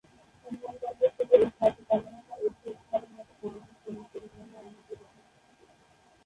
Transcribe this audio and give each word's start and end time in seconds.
অনুমান 0.45 0.75
করা 0.81 0.93
হচ্ছে 1.01 1.23
যে 1.29 1.35
এই 1.37 1.49
খালটি 1.57 1.83
পানামা 1.89 2.21
খাল 2.27 2.39
ও 2.41 2.49
সুয়েজ 2.57 2.79
খালের 2.87 3.11
মতো 3.15 3.31
সামুদ্রিক 3.31 3.77
পণ্য 3.83 3.99
পরিবহনের 4.11 4.61
উন্নতি 4.61 4.93
করবে। 4.99 5.21